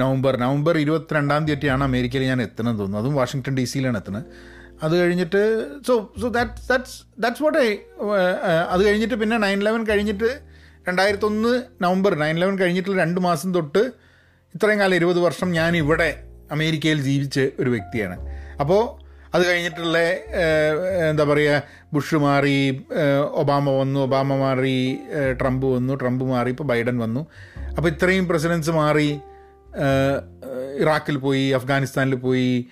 November. 0.00 0.36
November 0.36 0.78
ഇരുപത്തിരണ്ടാം 0.78 1.46
തീയതിയാണ് 1.46 1.84
അമേരിക്കയിൽ 1.84 2.24
ഞാൻ 2.24 2.42
എത്തണമെന്ന് 2.42 2.80
തോന്നുന്നു. 2.80 3.02
അതും 3.02 3.14
വാഷിങ്ടൺ 3.14 3.54
ഡി 3.56 3.64
സിയിലാണ് 3.64 3.96
എത്തുന്നത് 3.96 4.24
അത് 4.82 4.94
കഴിഞ്ഞിട്ട് 5.00 5.40
so 5.86 6.12
so 6.20 6.28
that 6.28 6.68
that's 6.68 7.20
that's 7.20 7.42
what 7.42 7.58
I 7.58 7.70
അത് 8.70 8.86
കഴിഞ്ഞിട്ട് 8.86 9.14
പിന്നെ 9.14 9.38
നയൻ 9.38 9.60
ലെവൻ 9.60 9.86
കഴിഞ്ഞിട്ട് 9.86 10.42
രണ്ടായിരത്തൊന്ന് 10.88 11.62
നവംബർ 11.82 12.18
നയൻ 12.18 12.36
ലെവൻ 12.38 12.58
കഴിഞ്ഞിട്ടുള്ള 12.58 13.02
രണ്ട് 13.02 13.20
മാസം 13.20 13.54
തൊട്ട് 13.54 13.92
ഇത്രയും 14.54 14.78
കാലം 14.80 14.94
ഇരുപത് 14.94 15.18
വർഷം 15.18 15.50
ഞാൻ 15.50 15.76
ഇവിടെ 15.76 16.29
അമേരിക്കയിൽ 16.50 17.02
ജീവിച്ച 17.02 17.40
ഒരു 17.60 17.70
വ്യക്തിയാണ്. 17.70 18.16
അപ്പോൾ 18.60 19.10
അത് 19.34 19.42
കഴിഞ്ഞിട്ടുള്ള 19.48 19.98
എന്താ 21.10 21.24
പറയുക 21.24 21.62
ബുഷ് 21.92 22.14
മാറി 22.14 22.86
ഒബാമ 23.32 23.70
വന്നു 23.70 24.00
ഒബാമ 24.00 24.36
മാറി 24.36 24.98
ട്രംപ് 25.40 25.66
വന്നു 25.66 25.92
ട്രംപ് 25.94 26.24
മാറി 26.24 26.50
ഇപ്പോൾ 26.50 26.64
ബൈഡൻ 26.64 26.98
വന്നു. 26.98 27.26
അപ്പോൾ 27.76 27.88
ഇത്രയും 27.88 28.28
പ്രസിഡൻസ് 28.28 28.70
മാറി 28.70 29.20
ഇറാഖിൽ 30.78 31.16
പോയി 31.16 31.50
അഫ്ഗാനിസ്ഥാനിൽ 31.50 32.14
പോയി 32.14 32.66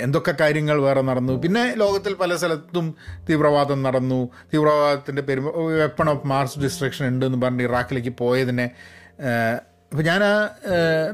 എന്തൊക്കെ 0.00 0.34
കാര്യങ്ങൾ 0.40 0.82
വേറെ 0.82 1.00
നടന്നു. 1.00 1.32
പിന്നെ 1.32 1.74
ലോകത്തിൽ 1.74 2.14
പല 2.14 2.36
സ്ഥലത്തും 2.36 2.94
തീവ്രവാദം 3.30 3.82
നടന്നു. 3.82 4.28
തീവ്രവാദത്തിന്റെ 4.52 5.22
പെരുമ 5.22 5.50
വെപ്പൺ 5.80 6.10
ഓഫ് 6.10 6.26
മാർസ് 6.26 6.58
ഡിസ്ട്രക്ഷൻ 6.58 7.06
ഉണ്ടെന്ന് 7.08 7.40
പറഞ്ഞ് 7.42 7.62
ഇറാഖിലേക്ക് 7.62 8.12
പോയതിനെ 8.18 8.66
അപ്പോൾ 9.90 10.02
ഞാൻ 10.02 10.22
ആ 10.24 10.34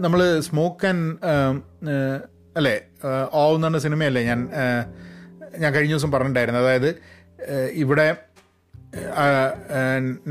നമ്മൾ 0.04 0.20
സ്മോക്ക് 0.40 0.86
ആൻഡ് 0.86 1.92
അല്ലേ 2.56 2.74
ആവുന്ന 3.34 3.66
പറഞ്ഞ 3.66 3.78
സിനിമയല്ലേ 3.78 4.22
ഞാൻ 4.22 4.40
ഞാൻ 5.62 5.70
കഴിഞ്ഞ 5.74 5.92
ദിവസം 5.92 6.10
പറഞ്ഞിട്ടുണ്ടായിരുന്നു. 6.12 6.60
അതായത് 6.60 6.90
ഇവിടെ 7.82 8.06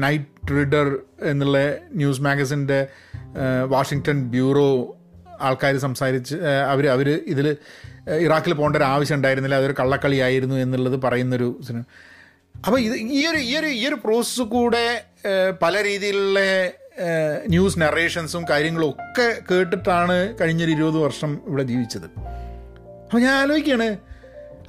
നൈറ്റ് 0.05 0.51
റിഡർ 0.57 0.87
എന്നുള്ള 1.31 1.57
ന്യൂസ് 2.01 2.21
മാഗസിന്റെ 2.21 2.79
വാഷിങ്ടൺ 3.73 4.19
ബ്യൂറോ 4.35 4.67
ആൾക്കാർ 5.41 5.77
സംസാരിച്ച് 5.77 6.35
അവർ 6.73 6.85
അവർ 6.95 7.07
ഇതിൽ 7.33 7.47
ഇറാഖിൽ 8.25 8.53
പോകേണ്ട 8.53 8.75
ഒരു 8.77 8.83
ആവശ്യം 8.83 9.15
ഉണ്ടായിരുന്നില്ല. 9.15 9.55
അതൊരു 9.55 9.75
കള്ളക്കളിയായിരുന്നു 9.79 10.55
എന്നുള്ളത് 10.55 10.97
പറയുന്നൊരു 11.01 11.49
സിനിമ. 11.67 11.83
അപ്പോൾ 12.65 12.79
ഇത് 12.79 12.95
ഈ 13.19 13.21
ഒരു 13.31 13.37
ഈ 13.37 13.51
ഒരു 13.59 13.69
ഈ 13.79 13.87
ഒരു 13.87 13.97
പ്രോസസ്സ് 14.05 14.41
കൂടെ 14.55 14.85
പല 15.61 15.75
രീതിയിലുള്ള 15.83 16.39
ന്യൂസ് 17.47 17.79
നറേഷൻസും 17.79 18.45
കാര്യങ്ങളും 18.49 18.89
ഒക്കെ 18.89 19.43
കേട്ടിട്ടാണ് 19.51 20.37
കഴിഞ്ഞൊരു 20.41 20.71
ഇരുപത് 20.71 20.97
വർഷം 20.97 21.39
ഇവിടെ 21.47 21.63
ജീവിച്ചത്. 21.63 22.05
അപ്പോൾ 23.03 23.21
ഞാൻ 23.21 23.33
ആലോചിക്കുകയാണ് 23.33 23.97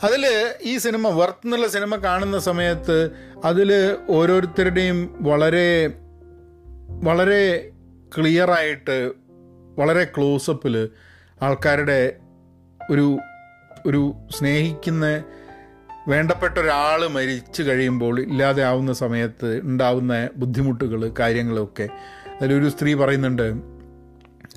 അതിൽ 0.03 0.27
ഈ 0.63 0.79
സിനിമ 0.79 1.09
വർത്ത് 1.09 1.47
എന്നുള്ള 1.47 1.69
സിനിമ 1.69 1.97
കാണുന്ന 1.97 2.39
സമയത്ത് 2.39 3.11
അതിൽ 3.45 3.97
ഓരോരുത്തരുടെയും 4.11 5.19
വളരെ 5.21 5.87
വളരെ 7.03 7.71
ക്ലിയറായിട്ട് 8.19 9.13
വളരെ 9.79 10.05
ക്ലോസപ്പിൽ 10.05 10.89
ആൾക്കാരുടെ 11.43 12.17
ഒരു 12.91 13.19
ഒരു 13.87 14.15
സ്നേഹിക്കുന്ന 14.39 15.23
വേണ്ടപ്പെട്ട 16.09 16.59
ഒരാൾ 16.59 17.07
മരിച്ചു 17.07 17.63
കഴിയുമ്പോൾ 17.63 18.21
ഇല്ലാതെ 18.21 18.63
ആവുന്ന 18.63 18.93
സമയത്ത് 18.93 19.61
ഉണ്ടാവുന്ന 19.65 20.29
ബുദ്ധിമുട്ടുകൾ 20.37 21.13
കാര്യങ്ങളൊക്കെ. 21.19 21.89
അതിലൊരു 22.41 22.69
സ്ത്രീ 22.69 22.95
പറയുന്നുണ്ട് 22.95 23.55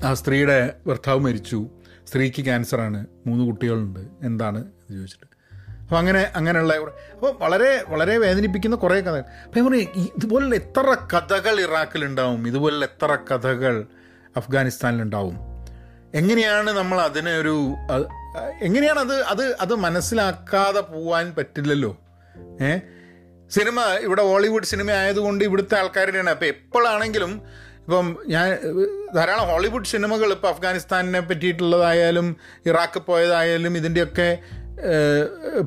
ആ 0.04 0.14
സ്ത്രീയുടെ 0.14 0.74
ഭർത്താവ് 0.86 1.20
മരിച്ചു. 1.20 1.66
സ്ത്രീക്ക് 2.06 2.44
ക്യാൻസറാണ്. 2.44 3.06
മൂന്ന് 3.26 3.44
കുട്ടികളുണ്ട്. 3.44 4.00
എന്താണ്? 4.22 4.64
ചോദിച്ചിട്ട്. 4.90 5.38
അപ്പോൾ 5.80 5.96
അങ്ങനെ 5.96 6.32
അങ്ങനെയുള്ള 6.36 6.74
അപ്പോൾ 7.14 7.34
വളരെ 7.38 7.84
വളരെ 7.88 8.18
വേദനിപ്പിക്കുന്ന 8.18 8.76
കുറേ 8.76 9.00
കഥകൾ. 9.00 9.18
അപ്പോൾ 9.18 9.60
ഞാൻ 9.60 9.70
പറയും 9.70 9.88
ഇതുപോലുള്ള 10.18 10.54
എത്ര 10.54 10.96
കഥകൾ 11.16 11.60
ഇറാഖിലുണ്ടാവും? 11.60 12.48
ഇതുപോലുള്ള 12.48 12.84
എത്ര 12.84 13.18
കഥകൾ 13.34 13.86
അഫ്ഗാനിസ്ഥാനിലുണ്ടാവും? 14.36 15.47
എങ്ങനെയാണ് 16.14 16.70
നമ്മൾ 16.70 17.00
അതിനെ 17.00 17.38
ഒരു 17.38 17.76
എങ്ങനെയാണ് 18.62 19.00
അത് 19.00 19.22
അത് 19.22 19.56
അത് 19.60 19.74
മനസ്സിലാക്കാതെ 19.74 20.80
പോവാൻ 20.80 21.34
പറ്റില്ലല്ലോ? 21.34 21.96
ഏ? 22.60 22.78
സിനിമ 23.50 23.80
ഇവിടെ 24.02 24.22
ഹോളിവുഡ് 24.22 24.64
സിനിമ 24.64 24.90
ആയതുകൊണ്ട് 24.90 25.44
ഇവിടുത്തെ 25.44 25.78
ആൾക്കാരുടെയാണ് 25.78 26.30
അപ്പോൾ 26.30 26.44
എപ്പോഴാണെങ്കിലും 26.44 27.42
ഇപ്പം 27.80 28.18
ഞാൻ 28.26 28.58
ധാരാളം 29.14 29.46
ഹോളിവുഡ് 29.46 29.84
സിനിമകൾ 29.84 30.32
ഇപ്പോൾ 30.32 30.48
അഫ്ഗാനിസ്ഥാനിനെ 30.48 31.20
പറ്റിയിട്ടുള്ളതായാലും 31.20 32.36
ഇറാഖ് 32.66 32.98
പോയതായാലും 32.98 33.76
ഇതിന്റെയൊക്കെ 33.76 34.38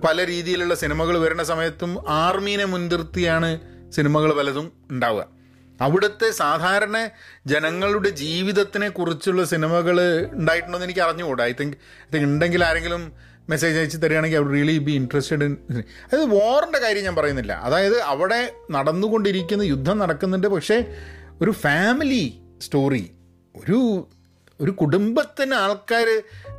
പല 0.06 0.26
രീതിയിലുള്ള 0.26 0.74
സിനിമകൾ 0.74 1.18
വരുന്ന 1.18 1.44
സമയത്തും 1.44 2.10
ആർമീനെ 2.10 2.66
മുൻനിർത്തിയാണ് 2.66 3.60
സിനിമകൾ 3.92 4.34
പലതും 4.34 4.74
ഉണ്ടാവുക. 4.92 5.41
അവിടുത്തെ 5.82 6.32
സാധാരണ 6.32 7.10
ജനങ്ങളുടെ 7.46 8.10
ജീവിതത്തിനെ 8.10 8.90
കുറിച്ചുള്ള 8.90 9.44
സിനിമകൾ 9.44 9.98
ഉണ്ടായിട്ടുണ്ടോയെന്ന് 10.32 10.88
എനിക്ക് 10.88 11.00
അറിഞ്ഞുകൂടാ. 11.00 11.44
ഐ 11.44 11.54
തിങ്ക് 11.60 11.78
ഐ 11.78 12.10
തിങ്ക് 12.14 12.26
ഉണ്ടെങ്കിൽ 12.26 12.64
ആരെങ്കിലും 12.64 13.14
മെസ്സേജ് 13.50 13.78
അയച്ച് 13.78 13.98
തരികയാണെങ്കിൽ 13.98 14.40
I 14.40 14.52
really 14.52 14.78
be 14.78 14.92
interested 14.92 15.44
in 15.44 15.58
അതായത് 16.06 16.30
വാറിന്റെ 16.30 16.80
കാര്യം 16.80 17.04
ഞാൻ 17.04 17.16
പറയുന്നില്ല. 17.16 17.54
അതായത് 17.54 18.02
അവിടെ 18.02 18.54
നടന്നുകൊണ്ടിരിക്കുന്ന 18.72 19.64
യുദ്ധം 19.64 19.98
നടക്കുന്നുണ്ട്. 19.98 20.48
പക്ഷേ 20.48 20.78
ഒരു 21.42 21.52
ഫാമിലി 21.52 22.24
സ്റ്റോറി 22.62 23.12
ഒരു 23.56 24.08
ഒരു 24.62 24.72
കുടുംബത്തിന് 24.72 25.54
ആൾക്കാർ 25.54 26.08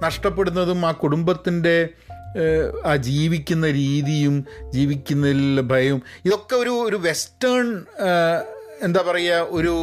നഷ്ടപ്പെടുന്നതും 0.02 0.86
ആ 0.86 0.92
കുടുംബത്തിന്റെ 0.92 1.88
ആ 2.86 2.96
ജീവിക്കുന്ന 2.96 3.70
രീതിയും 3.70 4.44
ജീവിക്കുന്നതിലുള്ള 4.70 5.60
ഭയവും 5.60 6.02
ഇതൊക്കെ 6.24 6.56
ഒരു 6.56 6.70
ഒരു 6.70 6.96
വെസ്റ്റേൺ 6.96 7.66
എന്താ 8.82 9.00
പറയുക 9.02 9.54
ഒരു 9.58 9.74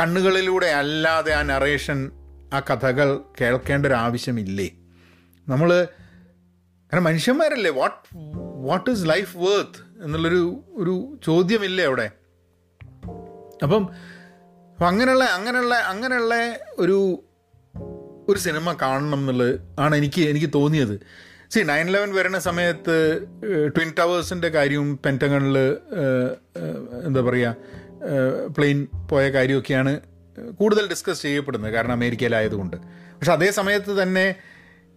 കണ്ണുകളിലൂടെ 0.00 0.66
അല്ലാതെ 0.66 1.32
ആ 1.32 1.42
നറേഷൻ 1.42 1.98
ആ 2.54 2.58
കഥകൾ 2.68 3.08
കേൾക്കേണ്ട 3.40 3.86
ഒരു 3.86 3.94
ആവശ്യമില്ലേ? 3.94 4.68
നമ്മൾ 5.46 5.70
കാരണം 6.90 7.04
മനുഷ്യന്മാരല്ലേ 7.04 7.70
what 7.80 8.00
what 8.68 8.88
is 8.90 9.04
life 9.08 9.36
worth 9.36 9.80
എന്നുള്ളൊരു 10.04 10.42
ഒരു 10.74 10.94
ചോദ്യമില്ലേ 11.24 11.84
അവിടെ? 11.84 12.06
അപ്പം 13.62 13.82
അങ്ങനെയുള്ള 14.78 15.24
അങ്ങനെയുള്ള 15.24 15.74
അങ്ങനെയുള്ള 15.74 16.34
ഒരു 16.78 16.98
ഒരു 18.28 18.38
സിനിമ 18.38 18.72
കാണണം 18.82 19.18
എന്നുള്ളത് 19.18 19.60
ആണ് 19.80 19.94
എനിക്ക് 19.96 20.22
എനിക്ക് 20.30 20.50
തോന്നിയത്. 20.54 20.96
സി 21.54 21.60
നയൻ 21.60 21.86
ലെവൻ 21.86 22.10
വരുന്ന 22.14 22.38
സമയത്ത് 22.38 22.94
ട്വിൻ 23.76 23.90
ടവേഴ്സിന്റെ 23.98 24.48
കാര്യവും 24.48 24.90
പെന്റഗണിൽ 25.06 25.56
എന്താ 27.06 27.20
പറയുക 27.20 27.56
പ്ലെയിൻ 28.56 28.86
പോയ 29.10 29.28
കാര്യമൊക്കെയാണ് 29.28 30.00
കൂടുതൽ 30.60 30.88
ഡിസ്കസ് 30.88 31.22
ചെയ്യപ്പെടുന്നത്. 31.22 31.72
കാരണം 31.72 31.92
അമേരിക്കയിലായതുകൊണ്ട്. 31.92 32.76
പക്ഷെ 33.16 33.32
അതേ 33.32 33.50
സമയത്ത് 33.50 34.02
തന്നെ 34.02 34.34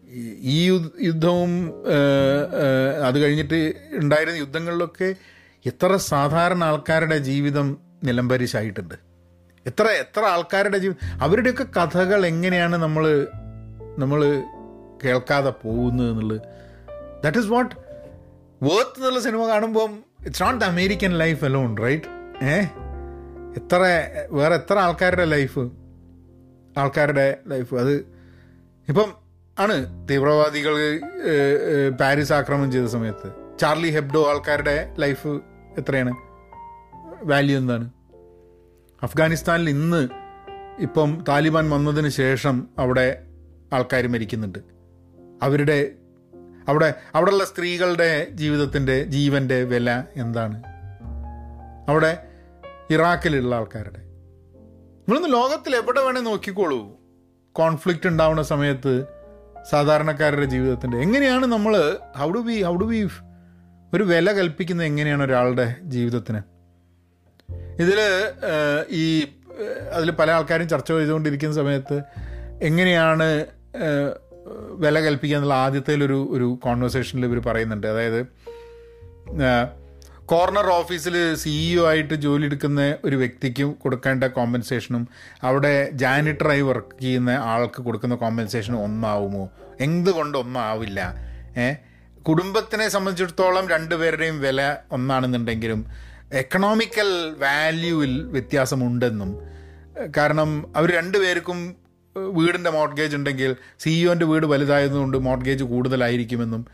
ഈ- 0.10 0.38
ഈ 0.42 0.66
യുദ്ധ- 0.68 0.92
യുദ്ധവും 1.02 1.50
ഏഹ്, 1.68 2.94
ഏഹ്, 2.94 3.04
അത് 3.04 3.20
കഴിഞ്ഞിട്ട് 3.20 3.74
ഉണ്ടായിരുന്ന 3.94 4.38
യുദ്ധങ്ങളിലൊക്കെ 4.38 5.16
എത്ര 5.66 5.96
സാധാരണ 5.96 6.64
ആൾക്കാരുടെ 6.64 7.18
ജീവിതം 7.18 7.78
നിലംപരിശായിട്ടുണ്ട്. 8.04 8.96
എത്ര 9.66 9.84
എത്ര 9.84 10.22
ആൾക്കാരുടെ 10.22 10.78
ജീവിതം 10.78 11.22
അവരുടെയൊക്കെ 11.22 11.64
കഥകൾ 11.64 12.26
എങ്ങനെയാണ് 12.26 12.76
നമ്മൾ 12.76 13.28
നമ്മൾ 14.00 14.44
കേൾക്കാതെ 15.06 15.50
പോകുന്നത് 15.50 16.12
എന്നുള്ളത്. 16.12 16.42
ദാറ്റ് 17.24 17.38
ഈസ് 17.38 17.48
വാട്ട് 17.48 17.76
വേർത്ത് 18.64 18.98
എന്നുള്ള 18.98 19.20
സിനിമ 19.20 19.48
കാണുമ്പം 19.48 20.04
it's 20.26 20.44
not 20.44 20.62
the 20.62 20.64
American 20.64 21.18
life 21.18 21.46
alone 21.46 21.78
right 21.78 22.06
ഏ 22.44 22.62
എത്ര 23.58 23.82
വേറെ 24.32 24.56
എത്ര 24.56 24.78
ആൾക്കാരുടെ 24.80 25.26
ലൈഫ്? 25.26 25.60
ആൾക്കാരുടെ 26.78 27.40
ലൈഫ്. 27.48 27.76
അത് 27.76 27.94
ഇപ്പം 28.88 29.14
ആണ് 29.60 30.10
തീവ്രവാദികൾ 30.10 30.74
പാരീസ് 32.00 32.34
ആക്രമണം 32.34 32.72
ചെയ്ത 32.72 32.86
സമയത്ത്. 32.86 33.58
ചാർലി 33.60 33.90
ഹെബ്ഡോ 33.90 34.30
ആൾക്കാരുടെ 34.30 34.96
ലൈഫ് 35.00 35.28
എത്രയാണ്? 35.78 36.14
വാല്യൂ 37.24 37.58
എന്താണ്? 37.58 37.90
അഫ്ഗാനിസ്ഥാനിൽ 39.04 39.70
ഇന്ന് 39.70 40.10
ഇപ്പം 40.80 41.26
താലിബാൻ 41.28 41.70
വന്നതിന് 41.70 42.10
ശേഷം 42.10 42.68
അവിടെ 42.78 43.24
ആൾക്കാർ 43.74 44.08
മരിക്കുന്നുണ്ട്. 44.08 44.60
അവരുടെ 45.42 45.92
അവിടെ 46.68 46.94
അവിടെയുള്ള 47.16 47.46
സ്ത്രീകളുടെ 47.46 48.28
ജീവിതത്തിന്റെ 48.32 49.04
ജീവന്റെ 49.04 49.64
വില 49.64 50.04
എന്താണ്? 50.16 50.64
അവിടെ 51.90 52.24
ഇറാഖിലുള്ള 52.90 53.56
ആൾക്കാരുടെ. 53.56 54.02
നമ്മളൊന്ന് 55.00 55.30
ലോകത്തിൽ 55.34 55.76
എവിടെ 55.76 56.00
വേണേൽ 56.00 56.24
നോക്കിക്കോളൂ. 56.24 56.80
കോൺഫ്ലിക്റ്റ് 57.54 58.08
ഉണ്ടാവുന്ന 58.08 58.44
സമയത്ത് 58.44 58.94
സാധാരണക്കാരുടെ 59.70 60.46
ജീവിതത്തിന്റെ. 60.46 60.98
എങ്ങനെയാണ് 60.98 61.46
നമ്മൾ 61.46 61.74
how 62.18 62.32
do 62.32 62.40
be 62.40 62.62
how 62.62 62.76
do 62.76 62.86
be 62.86 63.08
ഒരു 63.94 64.04
വില 64.04 64.32
കൽപ്പിക്കുന്നത് 64.32 64.88
എങ്ങനെയാണ് 64.88 65.24
ഒരാളുടെ 65.24 65.76
ജീവിതത്തിന്? 65.84 66.42
ഇതിൽ 67.82 68.00
ഈ 68.90 69.04
അതിൽ 69.94 70.12
പല 70.12 70.32
ആൾക്കാരും 70.32 70.70
ചർച്ച 70.70 70.92
ചെയ്തുകൊണ്ടിരിക്കുന്ന 70.92 71.56
സമയത്ത് 71.56 72.02
എങ്ങനെയാണ് 72.62 73.46
വില 74.76 75.00
കൽപ്പിക്കുക 75.00 75.38
എന്നുള്ള 75.38 75.54
ആദ്യത്തേലൊരു 75.54 76.28
ഒരു 76.32 76.60
കോൺവെർസേഷനിൽ 76.64 77.26
ഇവർ 77.26 77.40
പറയുന്നുണ്ട്. 77.40 77.88
അതായത് 77.88 78.20
കോർണർ 80.28 80.68
ഓഫീസിൽ 80.70 81.36
സിഇഒ 81.36 81.86
ആയിട്ട് 81.86 82.14
ജോലി 82.14 82.46
എടുക്കുന്ന 82.46 82.96
ഒരു 83.06 83.16
വ്യക്തിക്കും 83.16 83.78
കൊടുക്കേണ്ട 83.82 84.24
കോമ്പൻസേഷനും 84.24 85.08
അവിടെ 85.44 85.90
ജാനിറ്ററായി 85.94 86.62
വർക്ക് 86.62 87.02
ചെയ്യുന്ന 87.02 87.30
ആൾക്ക് 87.30 87.82
കൊടുക്കുന്ന 87.82 88.16
കോമ്പൻസേഷനും 88.16 88.84
ഒന്നാവുമോ? 88.84 89.50
എന്തുകൊണ്ട് 89.80 90.38
ഒന്നാവില്ല? 90.38 91.00
ഏ? 91.58 91.74
കുടുംബത്തിനെ 92.24 92.90
സംബന്ധിച്ചിടത്തോളം 92.90 93.70
രണ്ടുപേരുടെയും 93.70 94.40
വില 94.40 94.76
ഒന്നാണെന്നുണ്ടെങ്കിലും 94.92 95.86
എക്കണോമിക്കൽ 96.34 97.36
വാല്യൂവിൽ 97.38 98.28
വ്യത്യാസമുണ്ടെന്നും 98.32 99.30
കാരണം 100.18 100.74
അവർ 100.76 100.92
രണ്ടുപേർക്കും 100.92 101.76
വീടിന്റെ 102.16 102.70
മോർഗേജ് 102.70 103.16
ഉണ്ടെങ്കിൽ 103.16 103.56
സിഇഒന്റെ 103.80 104.26
വീട് 104.26 104.46
വലുതായതുകൊണ്ട് 104.46 105.18
മോർഗേജ് 105.18 105.64
കൂടുതലായിരിക്കുമെന്നും 105.64 106.66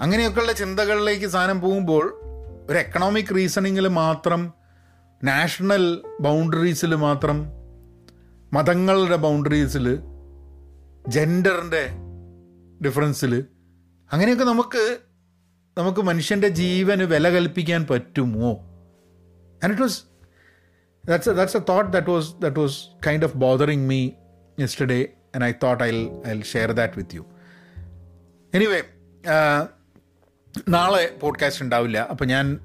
അങ്ങനെയൊക്കെയുള്ള 0.00 0.52
ചിന്തകളിലേക്ക് 0.52 1.26
സാധനം 1.26 1.60
പോകുമ്പോൾ 1.60 2.27
ഒരു 2.68 2.78
എക്കണോമിക് 2.78 3.36
റീസണിങ്ങിൽ 3.36 3.88
മാത്രം 3.88 4.40
നാഷണൽ 5.22 5.84
ബൗണ്ടറീസിൽ 6.20 6.94
മാത്രം 6.96 7.38
മതങ്ങളുടെ 8.52 9.16
ബൗണ്ടറീസിൽ 9.16 9.86
ജെൻഡറിന്റെ 11.08 11.84
ഡിഫറൻസിൽ 12.84 13.32
അങ്ങനെയൊക്കെ 14.10 14.44
നമുക്ക് 14.44 14.82
നമുക്ക് 15.76 16.00
മനുഷ്യന്റെ 16.00 16.48
ജീവന് 16.48 17.02
വില 17.04 17.28
കൽപ്പിക്കാൻ 17.28 17.86
പറ്റുമോ? 17.86 18.50
And 19.62 19.72
it 19.72 19.82
was 19.82 19.98
that's 21.04 21.30
that's 21.30 21.56
a 21.56 21.60
thought 21.68 21.90
that 21.90 22.10
was 22.10 22.34
that 22.40 22.60
was 22.60 22.78
kind 23.06 23.24
of 23.24 23.36
bothering 23.36 23.88
me 23.88 24.00
yesterday 24.58 25.00
and 25.34 25.44
I 25.44 25.52
thought 25.62 25.84
I 25.84 25.90
I 26.26 26.40
share 26.42 26.72
that 26.72 26.92
with 26.96 27.14
you 27.14 27.24
anyway 28.52 28.80
നാളെ 30.68 31.14
പോഡ്കാസ്റ്റ് 31.20 31.64
ഉണ്ടാവില്ല. 31.64 31.98
അപ്പോൾ 32.10 32.24
ഞാൻ 32.24 32.58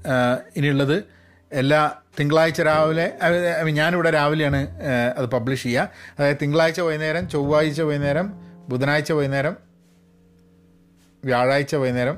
ഇനിയുള്ളത് 0.56 1.04
എല്ലാ 1.52 1.96
തിങ്കളാഴ്ച 2.20 2.62
രാവിലെ 2.62 3.14
ഞാനിവിടെ 3.72 4.12
രാവിലെയാണ് 4.12 4.68
അത് 5.18 5.26
പബ്ലിഷ് 5.26 5.64
ചെയ്യുക 5.64 5.90
അതായത് 6.20 6.38
തിങ്കളാഴ്ച 6.42 6.80
വൈകുന്നേരം 6.80 7.30
ചൊവ്വാഴ്ച 7.30 7.82
വൈകുന്നേരം 7.82 8.34
ബുധനാഴ്ച 8.70 9.12
വൈകുന്നേരം 9.12 9.58
വ്യാഴാഴ്ച 11.26 11.76
വൈകുന്നേരം 11.76 12.18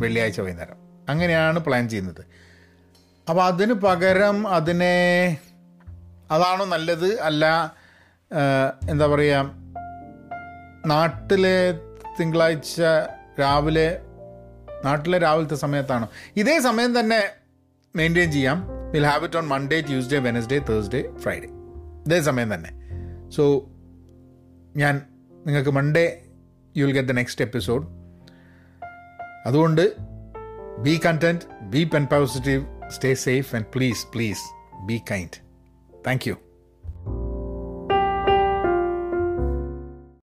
വെള്ളിയാഴ്ച 0.00 0.40
വൈകുന്നേരം. 0.40 0.76
അങ്ങനെയാണ് 1.08 1.58
പ്ലാൻ 1.58 1.88
ചെയ്യുന്നത്. 1.88 2.24
അപ്പോൾ 3.28 3.44
അതിന് 3.44 3.72
പകരം 3.72 4.48
അതിനെ 4.48 5.38
അതാണോ 6.30 6.64
നല്ലത്? 6.64 7.20
അല്ല 7.20 7.74
എന്താ 8.90 9.06
പറയുക 9.06 9.50
നാട്ടിലെ 10.86 11.72
തിങ്കളാഴ്ച 12.20 12.82
രാവിലെ 13.40 14.00
നാട്ടിലെ 14.84 15.18
രാവിലത്തെ 15.18 15.54
സമയത്താണോ. 15.54 16.08
ഇതേ 16.36 16.60
സമയം 16.60 17.00
തന്നെ 17.00 17.22
മെയിന്റെയിൻ 17.96 18.32
ചെയ്യാം. 18.32 18.68
Will 18.90 19.06
have 19.06 19.24
it 19.24 19.36
on 19.36 19.46
Monday 19.46 19.80
Tuesday 19.80 20.18
Wednesday 20.18 20.58
Thursday 20.58 21.16
Friday 21.16 21.48
ഇതേ 22.06 22.20
സമയം 22.20 22.54
തന്നെ. 22.54 22.70
സോ 23.30 23.68
ഞാൻ 24.76 25.02
നിങ്ങൾക്ക് 25.46 25.70
Monday 25.70 26.22
you 26.76 26.84
will 26.84 26.94
get 26.94 27.08
the 27.08 27.12
next 27.12 27.44
episode 27.44 27.86
അതുകൊണ്ട് 29.46 29.96
be 30.78 31.00
content 31.06 31.60
be 31.62 31.84
pen 31.84 32.06
positive 32.06 32.66
stay 32.88 33.14
safe 33.14 33.56
and 33.56 33.66
please 33.66 34.06
please 34.14 34.40
be 34.86 35.00
kind 35.10 35.38
thank 36.06 36.28
you 36.28 36.34